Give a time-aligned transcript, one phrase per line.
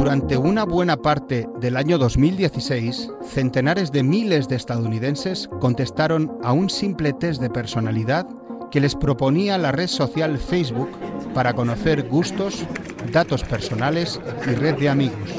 [0.00, 6.70] Durante una buena parte del año 2016, centenares de miles de estadounidenses contestaron a un
[6.70, 8.26] simple test de personalidad
[8.70, 10.88] que les proponía la red social Facebook
[11.34, 12.64] para conocer gustos,
[13.12, 15.34] datos personales y red de amigos.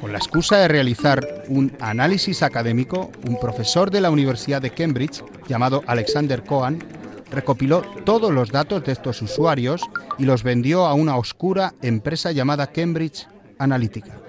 [0.00, 5.22] Con la excusa de realizar un análisis académico, un profesor de la Universidad de Cambridge,
[5.46, 6.82] llamado Alexander Cohen,
[7.30, 9.82] recopiló todos los datos de estos usuarios
[10.18, 13.28] y los vendió a una oscura empresa llamada Cambridge
[13.58, 14.20] Analytica.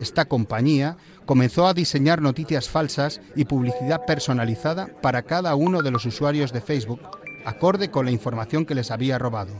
[0.00, 6.04] Esta compañía comenzó a diseñar noticias falsas y publicidad personalizada para cada uno de los
[6.06, 7.00] usuarios de Facebook,
[7.44, 9.54] acorde con la información que les había robado.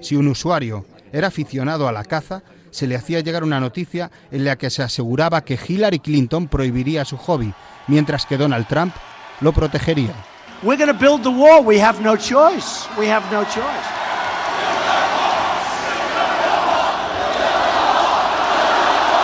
[0.00, 4.44] Si un usuario era aficionado a la caza, se le hacía llegar una noticia en
[4.44, 7.52] la que se aseguraba que Hillary Clinton prohibiría su hobby,
[7.86, 8.94] mientras que Donald Trump
[9.40, 10.14] lo protegería.
[10.62, 11.64] We're build the wall.
[11.64, 12.88] We have no choice.
[12.98, 14.05] We have no choice.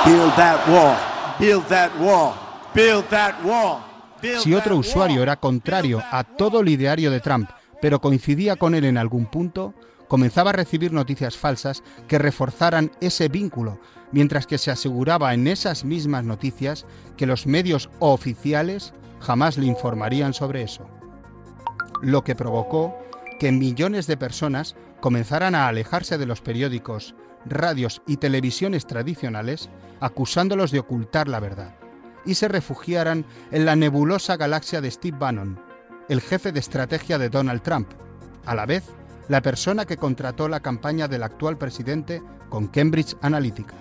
[0.05, 0.97] Build that wall.
[1.39, 2.35] Build that wall.
[2.75, 3.79] Build that wall.
[4.41, 7.49] Si otro usuario era contrario a todo el ideario de Trump,
[7.81, 9.75] pero coincidía con él en algún punto,
[10.09, 13.79] comenzaba a recibir noticias falsas que reforzaran ese vínculo,
[14.11, 16.85] mientras que se aseguraba en esas mismas noticias
[17.17, 20.85] que los medios oficiales jamás le informarían sobre eso.
[22.01, 22.99] Lo que provocó
[23.39, 27.15] que millones de personas comenzaran a alejarse de los periódicos,
[27.47, 29.69] radios y televisiones tradicionales,
[30.01, 31.75] acusándolos de ocultar la verdad,
[32.25, 35.61] y se refugiaran en la nebulosa galaxia de Steve Bannon,
[36.09, 37.89] el jefe de estrategia de Donald Trump,
[38.45, 38.85] a la vez
[39.29, 43.75] la persona que contrató la campaña del actual presidente con Cambridge Analytica.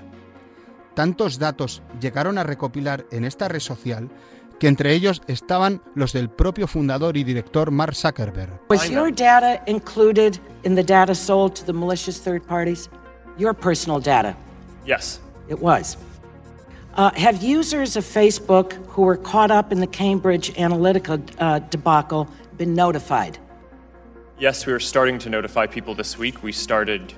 [0.93, 4.09] Tantos datos llegaron a recopilar en esta red social
[4.59, 8.61] que entre ellos estaban los del propio fundador y director Mark Zuckerberg.
[8.69, 12.87] Was your data included in the data sold to the malicious third parties?
[13.41, 14.35] Your personal data?
[14.85, 15.19] Yes.
[15.47, 15.97] It was.
[16.93, 22.27] Uh, have users of Facebook who were caught up in the Cambridge Analytica uh, debacle
[22.57, 23.39] been notified?
[24.37, 26.43] Yes, we are starting to notify people this week.
[26.43, 27.15] We started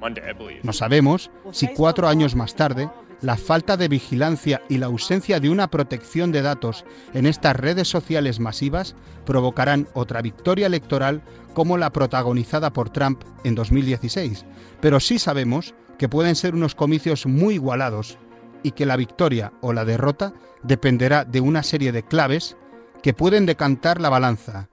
[0.00, 0.64] Monday, I believe.
[0.64, 2.88] No sabemos si cuatro años más tarde
[3.22, 6.84] la falta de vigilancia y la ausencia de una protección de datos
[7.14, 11.22] en estas redes sociales masivas provocarán otra victoria electoral
[11.54, 14.44] como la protagonizada por Trump en 2016.
[14.80, 18.18] Pero sí sabemos que pueden ser unos comicios muy igualados
[18.64, 22.56] y que la victoria o la derrota dependerá de una serie de claves
[23.02, 24.68] que pueden decantar la balanza.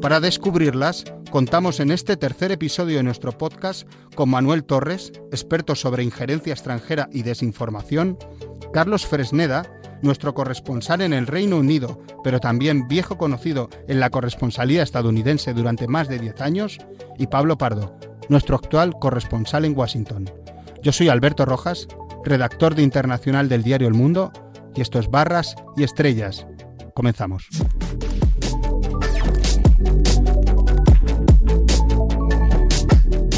[0.00, 6.02] Para descubrirlas, contamos en este tercer episodio de nuestro podcast con Manuel Torres, experto sobre
[6.02, 8.18] injerencia extranjera y desinformación,
[8.72, 9.70] Carlos Fresneda,
[10.02, 15.88] nuestro corresponsal en el Reino Unido, pero también viejo conocido en la corresponsalía estadounidense durante
[15.88, 16.78] más de 10 años,
[17.18, 17.96] y Pablo Pardo,
[18.28, 20.30] nuestro actual corresponsal en Washington.
[20.82, 21.88] Yo soy Alberto Rojas,
[22.24, 24.32] redactor de Internacional del diario El Mundo,
[24.74, 26.46] y esto es Barras y Estrellas.
[26.94, 27.48] Comenzamos.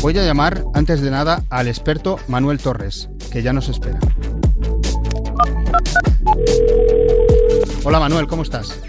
[0.03, 3.99] Voy a llamar antes de nada al experto Manuel Torres, que ya nos espera.
[7.85, 8.83] Hola Manuel, ¿cómo estás?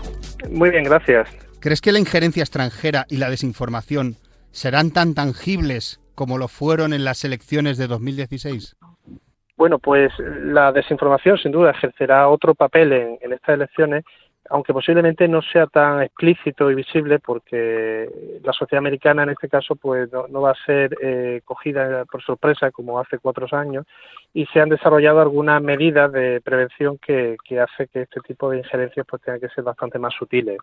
[0.50, 1.28] Muy bien, gracias.
[1.60, 4.16] ¿Crees que la injerencia extranjera y la desinformación
[4.52, 8.78] serán tan tangibles como lo fueron en las elecciones de 2016?
[9.58, 14.06] Bueno, pues la desinformación sin duda ejercerá otro papel en, en estas elecciones
[14.52, 18.10] aunque posiblemente no sea tan explícito y visible porque
[18.44, 22.70] la sociedad americana en este caso pues no, va a ser eh, cogida por sorpresa
[22.70, 23.86] como hace cuatro años
[24.34, 28.58] y se han desarrollado algunas medidas de prevención que, que hace que este tipo de
[28.58, 30.58] injerencias pues tengan que ser bastante más sutiles.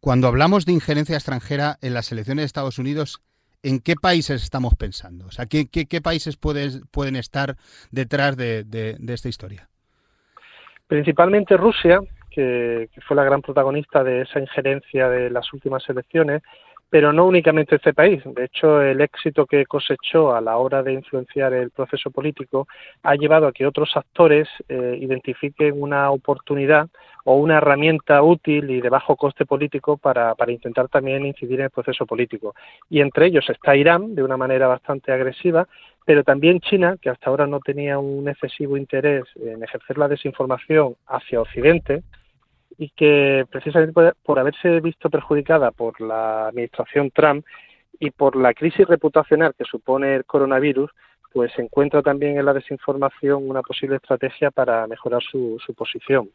[0.00, 3.22] Cuando hablamos de injerencia extranjera en las elecciones de Estados Unidos,
[3.62, 5.26] ¿en qué países estamos pensando?
[5.26, 7.56] O sea, ¿qué, qué, países pueden estar
[7.92, 9.68] detrás de, de, de esta historia?
[10.86, 12.00] Principalmente Rusia,
[12.36, 16.42] que, fue la gran protagonista de esa injerencia de las últimas elecciones,
[16.90, 18.22] pero no únicamente este país.
[18.24, 22.68] De hecho, el éxito que cosechó a la hora de influenciar el proceso político
[23.02, 26.88] ha llevado a que otros actores eh, identifiquen una oportunidad
[27.24, 31.64] o una herramienta útil y de bajo coste político para, para intentar también incidir en
[31.64, 32.54] el proceso político.
[32.88, 35.66] Y entre ellos está Irán, de una manera bastante agresiva,
[36.04, 40.94] pero también China, que hasta ahora no tenía un excesivo interés en ejercer la desinformación
[41.08, 42.04] hacia Occidente,
[42.78, 47.44] y que precisamente por, haberse visto perjudicada por la administración Trump
[47.98, 50.90] y por la crisis reputacional que supone el coronavirus,
[51.32, 56.30] pues se encuentra también en la desinformación una posible estrategia para mejorar su, su posición.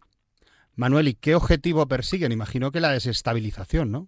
[0.76, 2.32] Manuel, ¿y qué objetivo persiguen?
[2.32, 4.08] Imagino que la desestabilización, ¿no?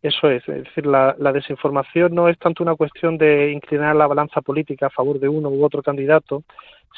[0.00, 4.40] Eso es, es decir, la, desinformación no es tanto una cuestión de inclinar la balanza
[4.42, 6.44] política a favor de uno u otro candidato,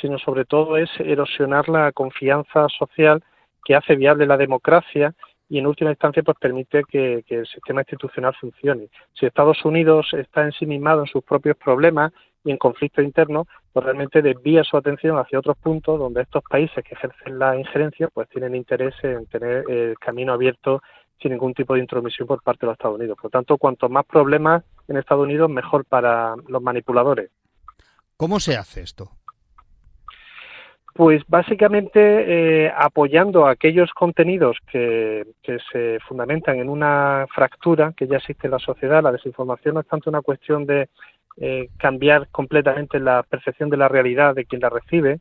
[0.00, 3.24] sino sobre todo es erosionar la confianza social
[3.64, 5.14] que hace viable la democracia
[5.48, 8.88] y en última instancia pues permite que, el sistema institucional funcione.
[9.14, 12.12] Si Estados Unidos está ensimismado en sus propios problemas
[12.44, 16.84] y en conflicto interno, pues realmente desvía su atención hacia otros puntos donde estos países
[16.84, 20.82] que ejercen la injerencia pues tienen interés en tener el camino abierto
[21.20, 23.16] sin ningún tipo de intromisión por parte de los Estados Unidos.
[23.16, 27.30] Por lo tanto, cuanto más problemas en Estados Unidos, mejor para los manipuladores.
[28.16, 29.10] ¿Cómo se hace esto?
[31.00, 35.25] Pues básicamente eh, apoyando aquellos contenidos que,
[35.73, 39.02] se fundamentan en una fractura que ya existe en la sociedad.
[39.02, 40.91] La desinformación no es tanto una cuestión de
[41.38, 45.20] eh, cambiar completamente la percepción de la realidad de quien la recibe,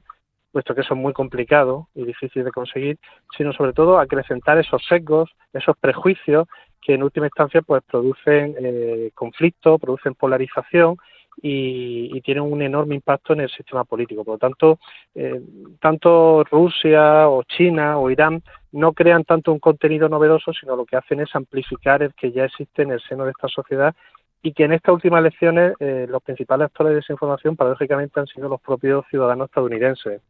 [0.52, 2.98] puesto que eso es muy complicado y difícil de conseguir,
[3.38, 6.46] sino sobre todo acrecentar esos sesgos, esos prejuicios
[6.82, 10.98] que en última instancia pues producen eh, conflicto, producen polarización
[11.42, 14.24] y, tienen un enorme impacto en el sistema político.
[14.24, 14.80] Por lo tanto,
[15.16, 15.42] eh,
[15.80, 20.98] tanto Rusia o China o Irán no crean tanto un contenido novedoso, sino lo que
[20.98, 23.96] hacen es amplificar el que ya existe en el seno de esta sociedad
[24.42, 28.48] y que en estas últimas elecciones eh, los principales actores de desinformación paradójicamente han sido
[28.48, 30.22] los propios ciudadanos estadounidenses.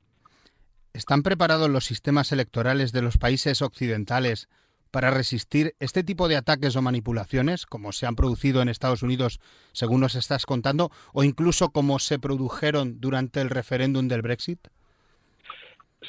[0.94, 4.50] ¿Están preparados los sistemas electorales de los países occidentales
[4.92, 9.40] para resistir este tipo de ataques o manipulaciones, como se han producido en Estados Unidos,
[9.72, 14.60] según nos estás contando, o incluso como se produjeron durante el referéndum del Brexit?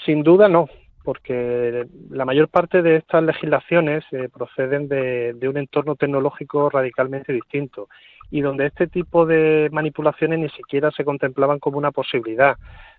[0.05, 0.69] Sin duda no,
[1.05, 7.89] porque la mayor parte de estas legislaciones eh, proceden de, un entorno tecnológico radicalmente distinto
[8.31, 12.57] y donde este tipo de manipulaciones ni siquiera se contemplaban como una posibilidad.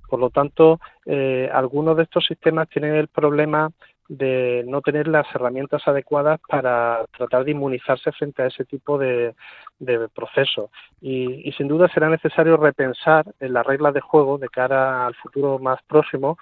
[0.10, 3.72] Por lo tanto, eh, algunos de estos sistemas tienen el problema
[4.12, 9.34] de no tener las herramientas adecuadas para tratar de inmunizarse frente a ese tipo de,
[9.80, 10.69] de procesos.
[11.00, 15.60] Y, sin duda será necesario repensar en las reglas de juego de cara al futuro
[15.60, 16.38] más próximo,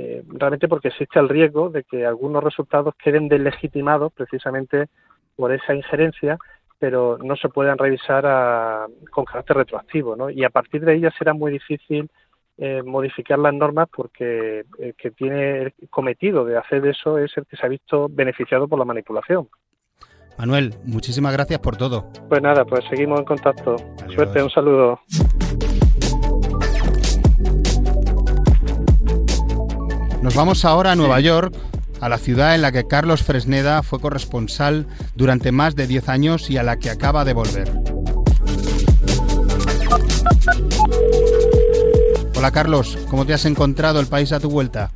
[0.00, 4.88] eh, realmente porque existe el riesgo de que algunos resultados queden deslegitimados precisamente
[5.36, 6.38] por esa injerencia
[6.80, 10.28] pero no se puedan revisar con carácter retroactivo, ¿no?
[10.30, 12.10] Y a partir de ellas será muy difícil
[12.64, 17.44] eh, modificar las normas porque el que tiene el cometido de hacer eso es el
[17.44, 19.48] que se ha visto beneficiado por la manipulación.
[20.38, 22.08] Manuel, muchísimas gracias por todo.
[22.28, 23.74] Pues nada, pues seguimos en contacto.
[24.14, 25.00] Suerte, un saludo.
[30.22, 31.52] Nos vamos ahora a Nueva York,
[32.00, 34.86] a la ciudad en la que Carlos Fresneda fue corresponsal
[35.16, 37.91] durante más de 10 años y a la que acaba de volver.
[42.42, 44.90] Hola Carlos, ¿cómo te has encontrado el país a tu vuelta?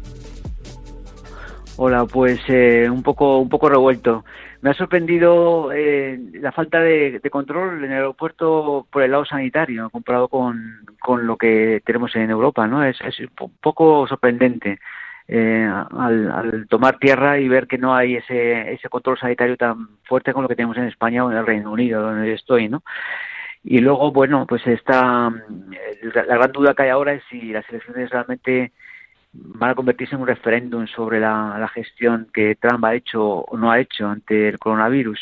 [1.76, 4.24] Hola, pues eh, un poco un poco revuelto.
[4.62, 9.90] Me ha sorprendido eh, la falta de, control en el aeropuerto por el lado sanitario,
[9.90, 10.80] comparado con,
[11.24, 12.82] lo que tenemos en Europa, ¿no?
[12.82, 14.80] Es, un poco sorprendente
[15.28, 20.32] eh, al, tomar tierra y ver que no hay ese, ese control sanitario tan fuerte
[20.32, 22.82] como lo que tenemos en España o en el Reino Unido, donde estoy, ¿no?
[23.68, 28.10] Y luego, bueno, pues está la gran duda que hay ahora es si las elecciones
[28.10, 28.70] realmente
[29.32, 33.72] van a convertirse en un referéndum sobre la, gestión que Trump ha hecho o no
[33.72, 35.18] ha hecho ante el coronavirus.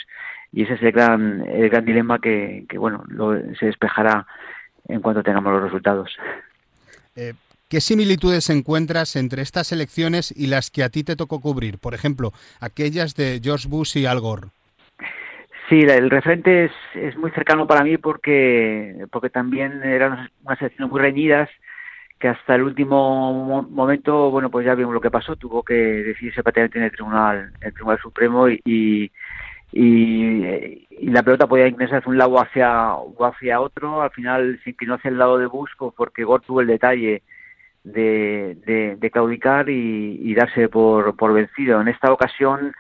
[0.53, 3.03] Y ese es el gran, el gran dilema que, bueno,
[3.59, 4.27] se despejará
[4.89, 6.15] en cuanto tengamos los resultados.
[7.17, 7.33] Eh,
[7.71, 11.79] ¿Qué similitudes encuentras entre estas elecciones y las que a ti te tocó cubrir?
[11.79, 14.49] Por ejemplo, aquellas de George Bush y Al Gore.
[15.75, 20.89] Sí, el referente es, es muy cercano para mí porque, porque también eran unas elecciones
[20.89, 21.51] muy reñidas
[22.21, 26.45] que hasta el último momento, bueno, pues ya vimos lo que pasó, tuvo que decidirse
[26.45, 29.11] prácticamente en el Tribunal, el Tribunal Supremo y,
[29.73, 34.71] y, la pelota podía ingresar de un lado hacia, o hacia otro, al final se
[34.71, 37.25] inclinó hacia el lado de pues porque Gore tuvo el detalle
[37.83, 41.81] de, de, de claudicar y, y darse por, por vencido.
[41.81, 42.73] En esta ocasión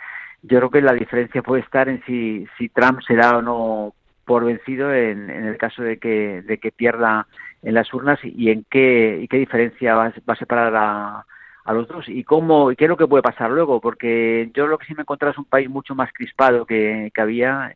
[0.46, 3.94] yo creo que la diferencia puede estar en si, si Trump será o no
[4.26, 7.26] por vencido en, en el caso de que, de que pierda
[7.62, 11.24] en las urnas y, en qué, y qué diferencia va, a separar a,
[11.64, 14.66] a los dos y cómo y qué es lo que puede pasar luego porque yo
[14.66, 17.74] lo que sí me he encontrado es un país mucho más crispado que, que había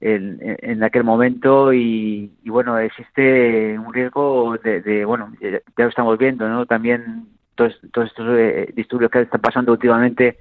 [0.00, 5.88] en, en, aquel momento y, y, bueno existe un riesgo de, de, bueno ya lo
[5.88, 10.38] estamos viendo no también todos, todos estos eh, disturbios que están pasando últimamente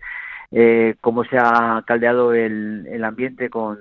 [0.52, 3.78] eh, cómo se ha caldeado el, el ambiente con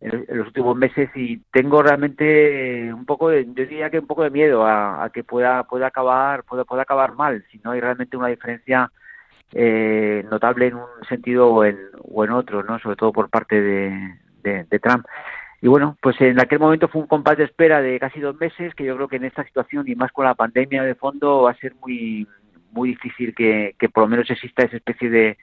[0.00, 4.22] en, los últimos meses y tengo realmente un poco de, yo diría que un poco
[4.22, 8.16] de miedo a, que pueda pueda acabar pueda, pueda acabar mal si no hay realmente
[8.16, 8.90] una diferencia
[9.52, 13.60] eh, notable en un sentido o en, o en otro no sobre todo por parte
[13.60, 15.06] de, de, Trump.
[15.60, 18.74] Y bueno, pues en aquel momento fue un compás de espera de casi dos meses,
[18.74, 21.50] que yo creo que en esta situación y más con la pandemia de fondo va
[21.50, 22.26] a ser muy
[22.70, 25.38] muy difícil que por lo menos exista esa especie de,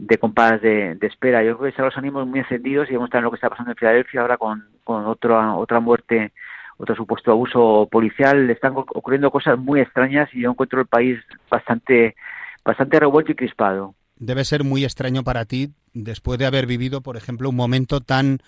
[0.00, 1.42] de compás de, espera.
[1.42, 3.72] Yo creo que están los ánimos muy encendidos y vemos también lo que está pasando
[3.72, 6.32] en Filadelfia ahora con, con otra, otra muerte
[6.80, 11.18] otro supuesto abuso policial, están ocurriendo cosas muy extrañas y yo encuentro el país
[11.50, 12.16] bastante,
[12.64, 13.94] bastante revuelto y crispado.
[14.16, 18.38] Debe ser muy extraño para ti después de haber vivido, por ejemplo, un momento tan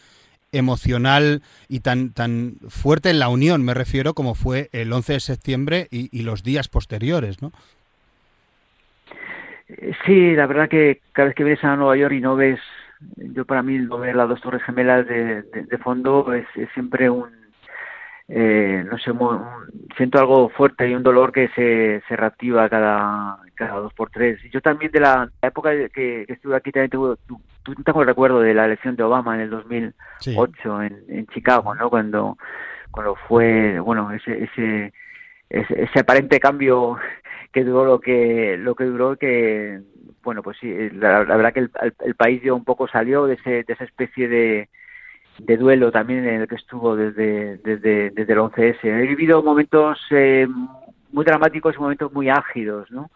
[0.50, 5.20] emocional y tan, tan fuerte en la Unión, me refiero, como fue el 11 de
[5.20, 7.52] septiembre y, los días posteriores, ¿no?
[10.04, 12.60] Sí, la verdad que cada vez que vienes a Nueva York y no ves,
[13.16, 17.30] yo para mí ver las dos torres gemelas de, de, fondo es, siempre un,
[18.28, 19.12] eh, no sé,
[19.96, 24.40] siento algo fuerte y un dolor que se, se reactiva cada, cada dos por tres.
[24.50, 27.16] Yo también de la, época que, estuve aquí también tuve,
[27.84, 31.90] tengo el recuerdo de la elección de Obama en el 2008 en, en Chicago, ¿no?
[31.90, 32.36] Cuando,
[32.90, 34.92] cuando fue, bueno, ese, ese,
[35.50, 36.96] ese, aparente cambio
[37.52, 39.80] que duró lo que, lo que duró que,
[40.22, 41.70] bueno, pues sí, la, verdad que el,
[42.04, 44.68] el, país dio un poco salió de, ese, de esa especie de,
[45.38, 48.78] de duelo también en el que estuvo desde, desde, desde el 11S.
[48.82, 50.46] He vivido momentos eh,
[51.12, 53.10] muy dramáticos y momentos muy ágidos, ¿no?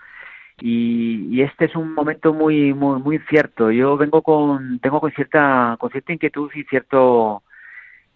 [0.61, 3.71] Y, este es un momento muy, muy, muy cierto.
[3.71, 7.43] Yo vengo con, tengo con cierta, con cierta inquietud y cierto,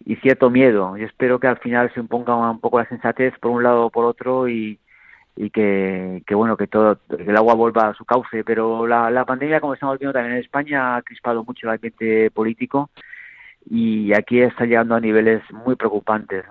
[0.04, 0.96] y cierto miedo.
[0.96, 3.90] Y espero que al final se imponga un poco la sensatez por un lado o
[3.90, 4.78] por otro y,
[5.36, 9.60] y que, bueno que todo el agua vuelva a su cauce pero la, la pandemia
[9.60, 12.90] como estamos viendo también en España ha crispado mucho el ambiente político
[13.68, 16.44] y aquí está llegando a niveles muy preocupantes.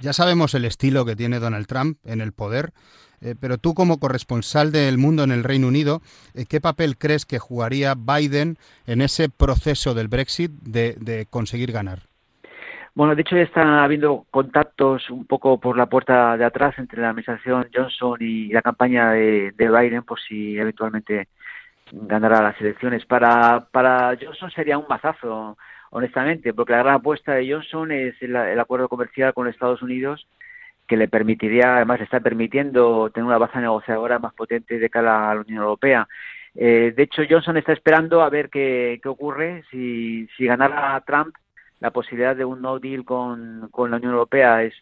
[0.00, 2.72] Ya sabemos el estilo que tiene Donald Trump en el poder,
[3.20, 6.02] eh, pero tú como corresponsal del mundo en el Reino Unido,
[6.34, 12.11] eh, ¿qué papel crees que jugaría Biden en ese proceso del Brexit de, conseguir ganar?
[12.94, 17.00] Bueno, de hecho ya está habiendo contactos un poco por la puerta de atrás entre
[17.00, 21.28] la administración Johnson y la campaña de, de Biden, por si eventualmente
[21.92, 23.06] ganara las elecciones.
[23.06, 25.56] Para, para Johnson sería un mazazo
[25.90, 30.26] honestamente, porque la gran apuesta de Johnson es el, acuerdo comercial con Estados Unidos
[30.86, 35.34] que le permitiría, además está permitiendo tener una base negociadora más potente de cara a
[35.34, 36.08] la Unión Europea.
[36.54, 39.64] Eh, de hecho, Johnson está esperando a ver qué, ocurre.
[39.70, 41.34] Si ganara Trump,
[41.82, 44.72] la posibilidad de un no deal con, con la Unión Europea es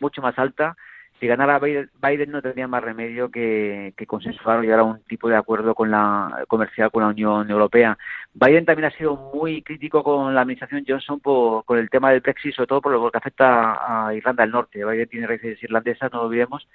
[0.00, 0.76] mucho más alta
[1.20, 5.28] si ganara Biden no tendría más remedio que, que consensuar o llegar a un tipo
[5.28, 7.96] de acuerdo con la comercial con la Unión Europea.
[8.34, 12.22] Biden también ha sido muy crítico con la administración Johnson por, con el tema del
[12.22, 14.84] Brexit, sobre todo por lo que afecta a Irlanda del Norte.
[14.84, 16.66] Biden tiene raíces irlandesas, no lo olvidemos,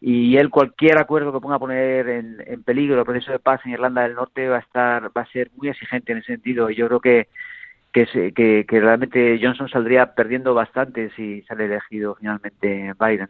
[0.00, 3.72] y él cualquier acuerdo que ponga a poner en, peligro el proceso de paz en
[3.72, 6.70] Irlanda del Norte va a estar va a ser muy exigente en ese sentido.
[6.70, 7.28] Y yo creo que
[7.92, 13.28] que, que, que realmente Johnson saldría perdiendo bastante si sale elegido finalmente Biden.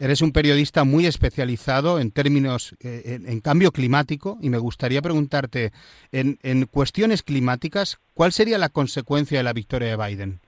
[0.00, 5.72] Eres un periodista muy especializado en términos, eh, en, cambio climático, y me gustaría preguntarte,
[6.12, 10.38] en, en, cuestiones climáticas, ¿cuál sería la consecuencia de la victoria de Biden?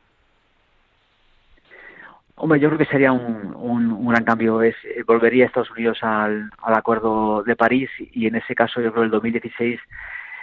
[2.36, 4.62] Hombre, yo creo que sería un, un, gran cambio.
[4.62, 8.92] Es, eh, volvería Estados Unidos al, al, Acuerdo de París y en ese caso yo
[8.92, 9.78] creo el 2016,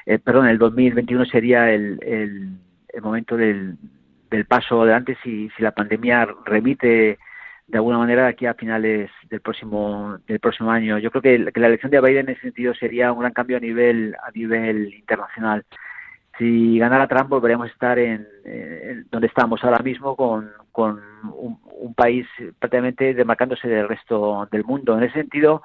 [0.08, 3.76] eh, perdón, el 2021 sería el, el, momento del,
[4.32, 7.20] del paso adelante si, si la pandemia remite
[7.68, 10.98] de alguna manera aquí a finales del próximo del próximo año.
[10.98, 13.60] Yo creo que, la elección de Biden en ese sentido sería un gran cambio a
[13.60, 15.66] nivel a nivel internacional.
[16.38, 18.26] Si ganara Trump volveríamos a estar en,
[19.12, 21.02] donde estamos ahora mismo con, con
[21.34, 22.28] un, país
[22.60, 24.98] prácticamente demarcándose del resto del mundo.
[24.98, 25.64] En ese sentido,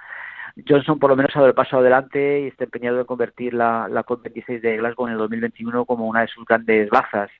[0.68, 3.88] Johnson por lo menos ha dado el paso adelante y está empeñado en convertir la,
[3.88, 7.30] la COP26 de Glasgow en el 2021 como una de sus grandes bazas.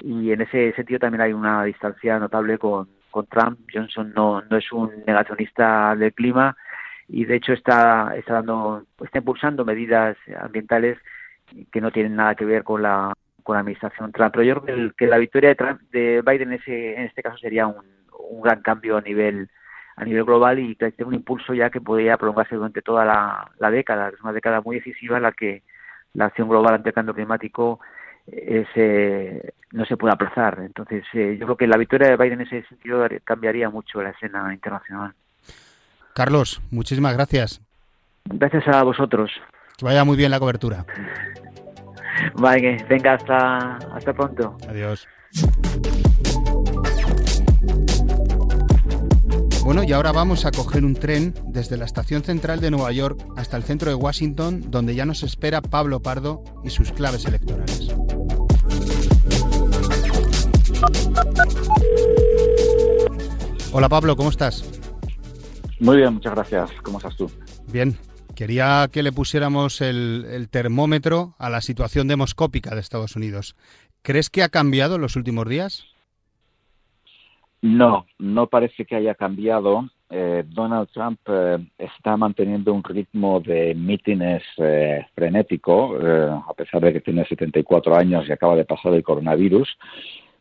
[0.00, 3.58] Y en ese sentido también hay una distancia notable con, con Trump.
[3.72, 6.56] Johnson no, no es un negacionista del clima
[7.08, 10.98] y de hecho está, está, dando, está impulsando medidas ambientales
[11.70, 14.32] que no tienen nada que ver con la, con la administración Trump.
[14.32, 17.36] Pero yo creo que, la victoria de, Trump, de Biden en, ese, en este caso
[17.36, 17.84] sería un,
[18.18, 19.48] un gran cambio a nivel
[19.96, 23.50] a nivel global y que tiene un impulso ya que podría prolongarse durante toda la,
[23.58, 25.62] la década, es una década muy decisiva en la que
[26.14, 27.80] la acción global ante el cambio climático
[29.72, 30.60] no se puede aplazar.
[30.60, 34.10] Entonces, eh, yo creo que la victoria de Biden en ese sentido cambiaría mucho la
[34.10, 35.12] escena internacional.
[36.14, 37.60] Carlos, muchísimas gracias.
[38.24, 39.30] Gracias a vosotros.
[39.76, 40.84] Que vaya muy bien la cobertura.
[42.34, 44.56] Vale, venga, hasta, hasta pronto.
[44.68, 45.06] Adiós.
[49.64, 53.26] Bueno, y ahora vamos a coger un tren desde la estación central de Nueva York
[53.34, 57.88] hasta el centro de Washington, donde ya nos espera Pablo Pardo y sus claves electorales.
[63.72, 64.62] Hola Pablo, ¿cómo estás?
[65.80, 66.70] Muy bien, muchas gracias.
[66.82, 67.30] ¿Cómo estás tú?
[67.72, 67.96] Bien.
[68.34, 73.56] Quería que le pusiéramos el, termómetro a la situación demoscópica de Estados Unidos.
[74.02, 75.93] ¿Crees que ha cambiado en los últimos días?
[77.64, 79.88] No, no parece que haya cambiado.
[80.10, 86.92] Eh, Donald Trump eh, está manteniendo un ritmo de mítines eh, frenético, a pesar de
[86.92, 89.78] que tiene 74 años y acaba de pasar el coronavirus.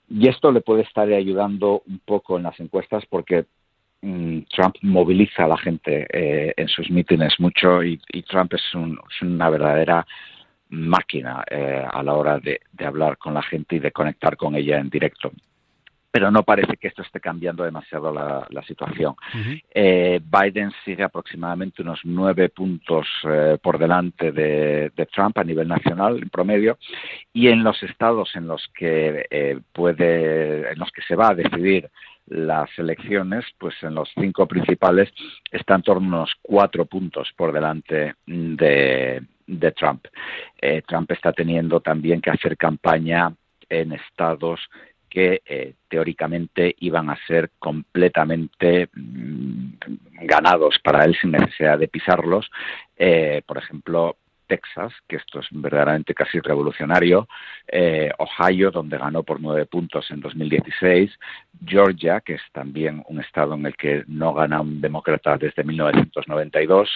[0.10, 3.46] Y esto le puede estar ayudando un poco en las encuestas porque
[4.02, 6.06] mm, Trump moviliza a la gente
[6.62, 8.64] en sus mítines mucho y, Trump es,
[9.22, 10.06] una verdadera
[10.72, 11.42] máquina
[11.90, 15.32] a la hora de hablar con la gente y de conectar con ella en directo
[16.14, 19.16] pero no parece que esto esté cambiando demasiado la, situación.
[19.74, 26.20] Eh, Biden sigue aproximadamente unos nueve puntos eh, por delante de, Trump a nivel nacional
[26.22, 26.78] en promedio
[27.34, 31.36] y en los estados en los que eh, puede, en los que se va a
[31.36, 31.90] decidir
[32.28, 35.12] las elecciones, pues en los cinco principales
[35.52, 40.06] está en torno a unos cuatro puntos por delante de, de Trump.
[40.88, 43.34] Trump está teniendo también que hacer campaña
[43.68, 44.60] en estados
[45.14, 49.74] que eh, teóricamente iban a ser completamente mm,
[50.24, 52.50] ganados para él sin necesidad de pisarlos.
[52.98, 54.18] Eh, por ejemplo,
[54.48, 57.28] Texas, que esto es verdaderamente casi revolucionario,
[57.68, 61.12] eh, Ohio, donde ganó por nueve puntos en 2016,
[61.64, 66.90] Georgia, que es también un estado en el que no gana un demócrata desde 1992,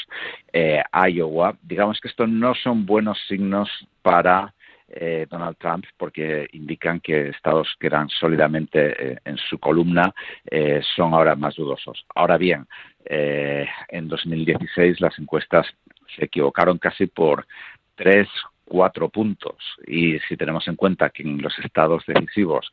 [1.08, 1.56] Iowa.
[1.62, 3.70] Digamos que estos no son buenos signos
[4.02, 4.56] para
[4.90, 10.14] eh, Donald Trump porque indican que estados que eran sólidamente eh, en su columna
[10.50, 12.06] eh, son ahora más dudosos.
[12.16, 12.66] Ahora bien,
[13.10, 15.66] en 2016 las encuestas
[16.16, 17.48] se equivocaron casi por
[17.96, 18.28] tres,
[18.66, 19.56] cuatro puntos.
[19.86, 22.70] Y si tenemos en cuenta que en los estados decisivos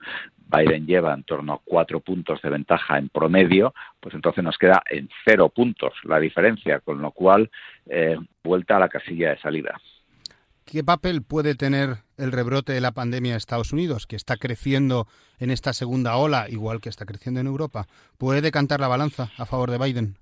[0.47, 4.83] Biden lleva en torno a cuatro puntos de ventaja en promedio, pues entonces nos queda
[4.91, 7.51] en cero puntos la diferencia, con lo cual
[8.43, 9.81] vuelta a la casilla de salida.
[10.65, 15.07] ¿Qué papel puede tener el rebrote de la pandemia en Estados Unidos, que está creciendo
[15.39, 17.87] en esta segunda ola, igual que está creciendo en Europa?
[18.19, 20.17] ¿Puede decantar la balanza a favor de Biden?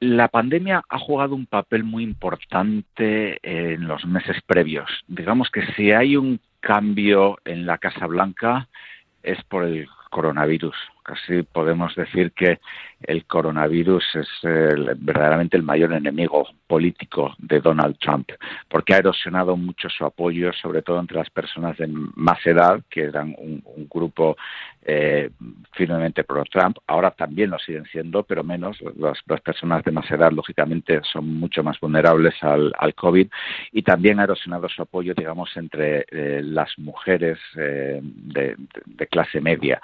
[0.00, 4.90] La pandemia ha jugado un papel muy importante en los meses previos.
[5.06, 8.68] Digamos que si hay un cambio en la Casa Blanca
[9.22, 10.74] es por el coronavirus.
[11.12, 12.58] Casi podemos decir que
[13.02, 14.28] el coronavirus es
[14.96, 18.30] verdaderamente el mayor enemigo político de Donald Trump,
[18.66, 23.02] porque ha erosionado mucho su apoyo, sobre todo entre las personas de más edad, que
[23.02, 24.38] eran un, grupo
[24.84, 25.28] eh,
[25.72, 26.78] firmemente pro-Trump.
[26.86, 28.78] Ahora también lo siguen siendo, pero menos.
[28.96, 33.28] Las, personas de más edad, lógicamente, son mucho más vulnerables al, COVID.
[33.72, 38.56] Y también ha erosionado su apoyo, digamos, entre eh, las mujeres eh, de,
[39.10, 39.80] clase media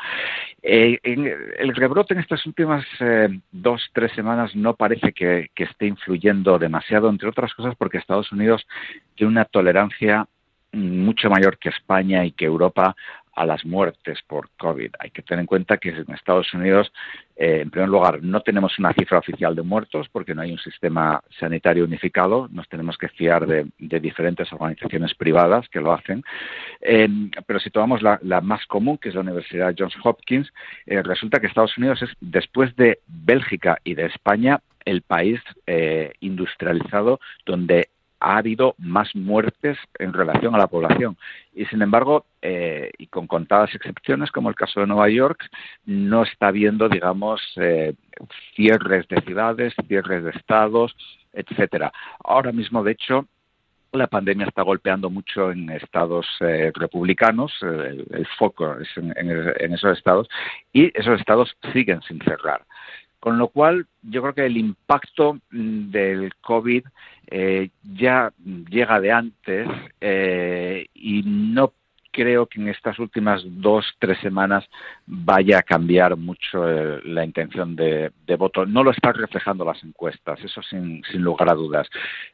[1.26, 7.08] el rebrote en estas últimas eh, dos, tres semanas no parece que, esté influyendo demasiado,
[7.08, 8.66] entre otras cosas porque Estados Unidos
[9.14, 10.26] tiene una tolerancia
[10.72, 12.94] mucho mayor que España y que Europa
[13.38, 14.90] a las muertes por COVID.
[14.98, 16.92] Hay que tener en cuenta que en Estados Unidos,
[17.36, 20.58] eh, en primer lugar, no tenemos una cifra oficial de muertos porque no hay un
[20.58, 22.48] sistema sanitario unificado.
[22.50, 23.70] Nos tenemos que fiar de,
[24.00, 26.24] diferentes organizaciones privadas que lo hacen.
[26.80, 30.52] Em, pero si tomamos la, más común, que es la Universidad Johns Hopkins,
[30.86, 36.12] eh, resulta que Estados Unidos es, después de Bélgica y de España, el país eh,
[36.20, 37.88] industrializado donde
[38.20, 41.16] ha habido más muertes en relación a la población.
[41.54, 45.44] Y sin embargo, eh, y con contadas excepciones, como el caso de Nueva York,
[45.86, 47.94] no está habiendo, digamos, eh,
[48.54, 50.96] cierres de ciudades, cierres de estados,
[51.32, 51.92] etcétera.
[52.24, 53.26] Ahora mismo, de hecho,
[53.92, 60.28] la pandemia está golpeando mucho en estados eh, republicanos, el, foco es en, esos estados,
[60.72, 62.64] y esos estados siguen sin cerrar.
[63.20, 66.84] Con lo cual, yo creo que el impacto mm, del COVID
[67.30, 68.32] eh, ya
[68.70, 69.68] llega de antes
[70.00, 71.72] eh, y no
[72.10, 74.64] creo que en estas últimas dos, tres semanas
[75.06, 78.66] vaya a cambiar mucho eh, la intención de, voto.
[78.66, 81.86] No lo están reflejando las encuestas, eso sin, sin lugar a dudas,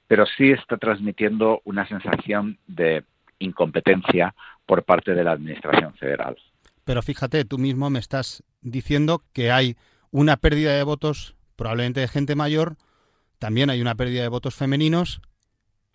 [0.06, 3.04] pero sí está transmitiendo una sensación de
[3.38, 6.36] incompetencia por parte de la Administración Federal.
[6.84, 9.76] Pero fíjate, tú mismo me estás diciendo que hay
[10.14, 12.76] una pérdida de votos probablemente de gente mayor,
[13.40, 15.20] también hay una pérdida de votos femeninos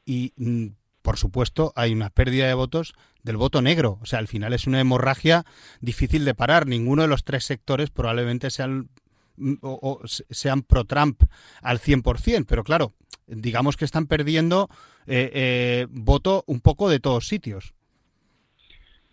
[0.05, 3.97] y, mm, por supuesto, hay una pérdida de votos del voto negro.
[4.01, 5.45] O sea, al final es una hemorragia
[5.79, 6.67] difícil de parar.
[6.67, 8.89] Ninguno de los tres sectores probablemente sean,
[9.37, 11.23] mm, o, sean pro-Trump
[11.61, 14.67] al 100%, pero claro, digamos que están perdiendo
[15.07, 17.73] eh, eh, voto un poco de todos sitios.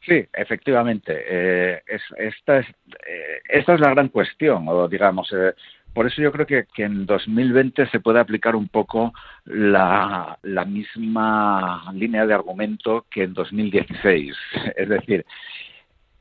[0.06, 1.24] Sí, efectivamente.
[1.26, 1.82] Eh,
[2.16, 2.66] esta, es,
[3.06, 5.52] eh, es la gran cuestión, o digamos, eh,
[5.92, 9.12] por eso yo creo que, en 2020 se puede aplicar un poco
[9.46, 14.36] la, la misma línea de argumento que en 2016.
[14.76, 15.26] Es decir,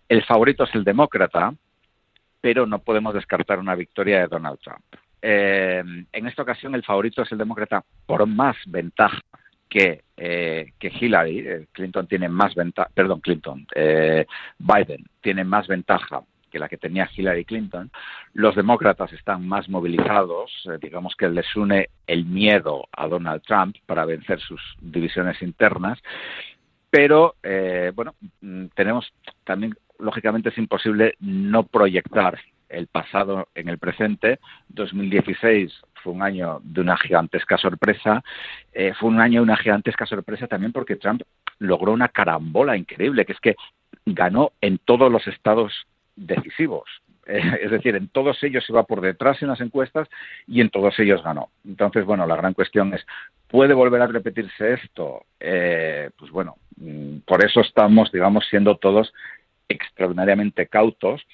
[0.09, 1.53] el favorito es el demócrata,
[2.41, 4.85] pero no podemos descartar una victoria de Donald Trump.
[5.21, 9.21] en esta ocasión el favorito es el demócrata por más ventaja
[9.69, 14.25] que, eh, que Hillary, eh, Clinton tiene más ventaja, perdón, Clinton, eh,
[14.59, 17.91] Biden tiene más ventaja que la que tenía Hillary Clinton,
[18.33, 24.05] los demócratas están más movilizados, digamos que les une el miedo a Donald Trump para
[24.05, 25.99] vencer sus divisiones internas,
[26.89, 27.35] pero
[27.93, 29.11] bueno, mm, tenemos
[29.43, 34.39] también, lógicamente es imposible no proyectar el pasado en el presente.
[34.69, 35.71] 2016
[36.03, 38.23] fue un año de una gigantesca sorpresa.
[38.73, 41.23] Eh, fue un año de una gigantesca sorpresa también porque Trump
[41.59, 43.55] logró una carambola increíble, que es que
[44.05, 45.73] ganó en todos los estados
[46.15, 46.89] decisivos.
[47.25, 50.07] Eh, es decir, en todos ellos iba por detrás en las encuestas
[50.47, 51.49] y en todos ellos ganó.
[51.65, 53.05] Entonces, bueno, la gran cuestión es,
[53.47, 55.25] ¿puede volver a repetirse esto?
[55.39, 59.13] Eh, pues bueno, mm, por eso estamos, digamos, siendo todos
[59.67, 61.25] extraordinariamente cautos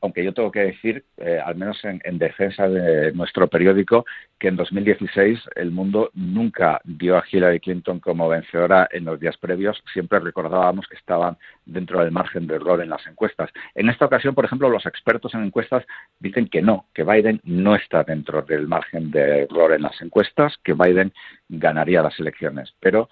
[0.00, 4.04] aunque yo tengo que decir, eh, al menos en, defensa de nuestro periódico,
[4.38, 9.36] que en 2016 el mundo nunca dio a Hillary Clinton como vencedora en los días
[9.36, 11.36] previos, siempre recordábamos que estaban
[11.66, 13.50] dentro del margen de error en las encuestas.
[13.74, 15.84] En esta ocasión, por ejemplo, los expertos en encuestas
[16.18, 20.56] dicen que no, que Biden no está dentro del margen de error en las encuestas,
[20.64, 21.12] que Biden
[21.48, 22.74] ganaría las elecciones.
[22.80, 23.08] Pero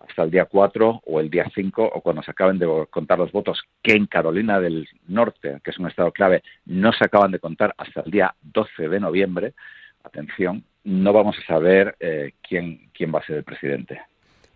[0.00, 3.32] hasta el día 4 o el día 5 o cuando se acaben de contar los
[3.32, 7.38] votos, que en Carolina del Norte, que es un estado clave, no se acaban de
[7.38, 9.54] contar hasta el día 12 de noviembre,
[10.02, 14.00] atención, no vamos a saber eh, quién, quién va a ser el presidente.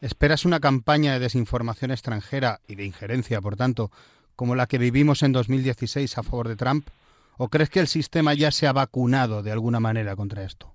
[0.01, 3.91] ¿Esperas una campaña de desinformación extranjera y de injerencia, por tanto,
[4.37, 6.89] como la que vivimos en 2016 a favor de Trump?
[7.37, 10.74] ¿O crees que el sistema ya se ha vacunado de alguna manera contra esto?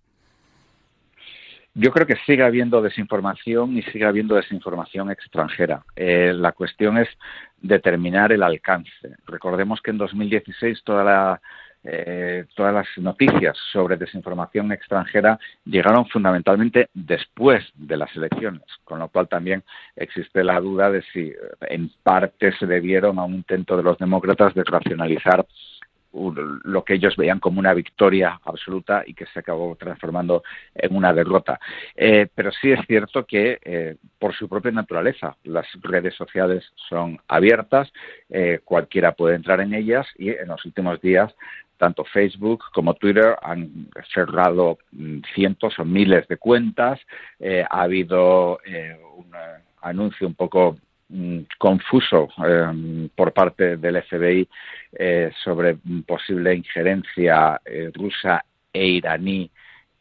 [1.76, 5.84] Yo creo que sigue habiendo desinformación y sigue habiendo desinformación extranjera.
[5.96, 7.08] Eh, la cuestión es
[7.62, 9.16] determinar el alcance.
[9.26, 11.40] Recordemos que en 2016 toda
[11.82, 19.08] eh, todas las noticias sobre desinformación extranjera llegaron fundamentalmente después de las elecciones, con lo
[19.08, 19.64] cual también
[19.96, 24.54] existe la duda de si en parte se debieron a un intento de los demócratas
[24.56, 25.46] de racionalizar
[26.12, 30.44] lo que ellos veían como una victoria absoluta y que se acabó transformando
[30.74, 31.60] en una derrota.
[31.96, 37.20] Eh, pero sí es cierto que, eh, por su propia naturaleza, las redes sociales son
[37.28, 37.92] abiertas,
[38.30, 41.34] eh, cualquiera puede entrar en ellas y en los últimos días
[41.78, 47.00] tanto Facebook como Twitter han cerrado mm, cientos o miles de cuentas.
[47.70, 48.60] ha habido
[49.16, 49.32] un
[49.82, 50.78] anuncio un poco
[51.58, 54.48] confuso em, por parte del FBI
[54.94, 59.50] eh, sobre posible injerencia eh, rusa e iraní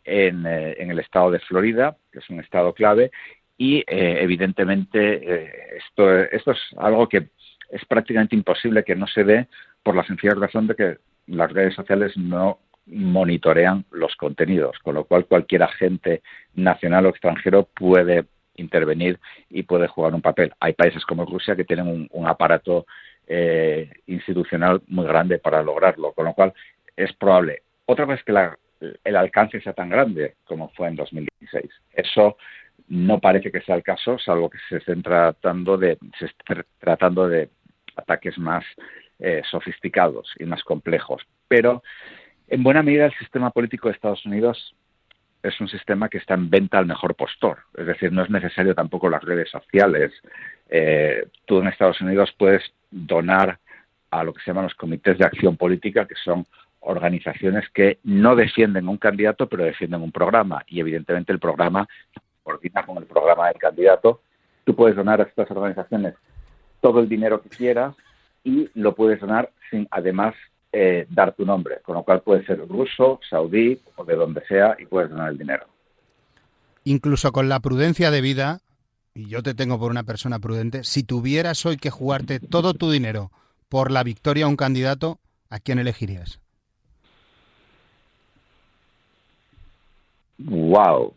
[0.05, 3.11] en, eh, en, el estado de Florida, que es un estado clave,
[3.57, 7.31] y evidentemente esto, esto es algo que
[7.71, 9.49] es prácticamente imposible que no se dé
[9.83, 15.05] por la sencilla razón de que las redes sociales no monitorean los contenidos, con lo
[15.05, 16.23] cual cualquier agente
[16.55, 18.27] nacional o extranjero puede
[18.59, 19.19] intervenir
[19.49, 20.53] y puede jugar un papel.
[20.61, 22.87] Hay países como Rusia que tienen un, aparato
[23.27, 26.53] eh, institucional muy grande para lograrlo, con lo cual
[26.97, 27.63] es probable.
[27.87, 28.33] Otra vez que
[29.05, 31.65] el alcance sea tan grande como fue en 2016.
[31.93, 32.37] Eso
[32.89, 36.29] no parece que sea el caso, salvo que se estén tratando de, se
[36.79, 37.51] tratando de
[37.97, 38.65] ataques más
[39.19, 41.23] eh, sofisticados y más complejos.
[41.49, 41.83] Pero
[42.47, 44.75] en buena medida el sistema político de Estados Unidos
[45.49, 47.59] es un sistema que está en venta al mejor postor.
[47.77, 50.13] Es decir, no es necesario tampoco las redes sociales.
[50.69, 53.59] Eh, tú en Estados Unidos puedes donar
[54.11, 56.47] a lo que se llaman los comités de acción política, que son
[56.81, 60.63] organizaciones que no defienden un candidato, pero defienden un programa.
[60.67, 61.89] Y evidentemente el programa
[62.43, 64.23] coordina con el programa del candidato.
[64.65, 66.15] Tú puedes donar a estas organizaciones
[66.81, 67.95] todo el dinero que quieras
[68.45, 70.35] y lo puedes donar sin además
[70.73, 74.77] eh, dar tu nombre, con lo cual puede ser ruso, saudí o de donde sea
[74.79, 75.67] y puedes donar el dinero.
[76.85, 78.61] Incluso con la prudencia de vida,
[79.15, 82.91] y yo te tengo por una persona prudente, si tuvieras hoy que jugarte todo tu
[82.91, 83.31] dinero
[83.69, 85.19] por la victoria a un candidato,
[85.51, 86.41] ¿a quién elegirías?
[90.39, 91.15] Wow.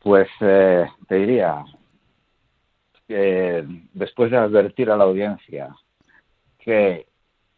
[0.00, 1.64] Pues eh, te diría
[3.08, 5.74] que después de advertir a la audiencia
[6.58, 7.07] que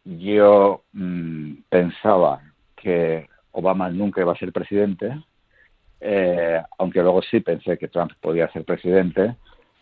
[0.03, 2.41] yo mm, pensaba
[2.75, 5.21] que Obama nunca iba a ser presidente,
[5.99, 9.35] eh, aunque luego sí pensé que Trump podía ser presidente,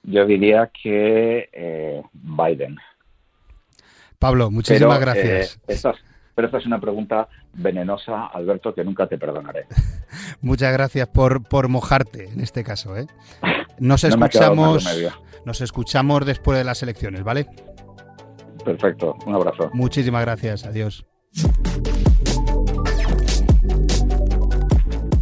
[0.03, 2.77] yo diría que eh, Biden.
[4.17, 5.59] Pablo, muchísimas gracias.
[6.35, 9.65] pero esta es una pregunta venenosa, Alberto, que nunca te perdonaré.
[10.41, 12.97] Muchas gracias por, por mojarte en este caso.
[12.97, 13.07] ¿eh?
[13.79, 14.85] Nos escuchamos.
[15.45, 17.47] Nos escuchamos después de las elecciones, ¿vale?
[18.63, 19.69] Perfecto, un abrazo.
[19.73, 21.05] Muchísimas gracias, adiós.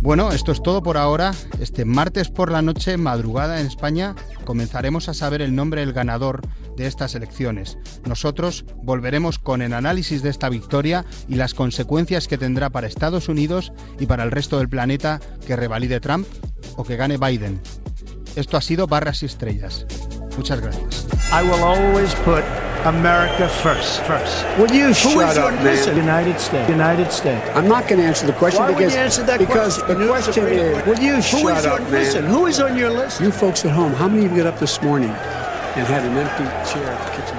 [0.08, 1.34] Bueno, esto es todo por ahora.
[1.60, 6.48] Este martes por la noche, madrugada en España, comenzaremos a saber el nombre del ganador
[6.78, 7.78] de estas elecciones.
[8.06, 13.28] Nosotros volveremos con el análisis de esta victoria y las consecuencias que tendrá para Estados
[13.28, 16.26] Unidos y para el resto del planeta que revalide Trump
[16.78, 17.60] o que gane Biden.
[18.38, 19.86] Esto ha sido Barras y Estrellas.
[20.38, 21.08] Muchas gracias.
[21.32, 22.44] I will always put
[22.86, 24.02] America first.
[24.04, 24.46] First.
[24.58, 25.98] Will you shut up, man?
[25.98, 26.70] United States.
[26.70, 27.50] United States.
[27.56, 30.00] I'm not going to answer the question Why because you answer that because question?
[30.00, 31.92] the question is, will you shut up, man?
[31.92, 33.20] Listen, who is on your list?
[33.20, 36.16] You folks at home, how many of you got up this morning and had an
[36.16, 37.37] empty chair at the kitchen